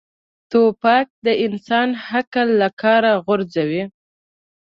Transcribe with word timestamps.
توپک 0.51 1.07
د 1.25 1.27
انسان 1.45 1.89
عقل 2.13 2.47
له 2.61 2.69
کاره 2.81 3.13
غورځوي. 3.25 3.83